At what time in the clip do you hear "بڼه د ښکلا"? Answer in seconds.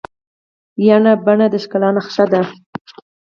1.25-1.89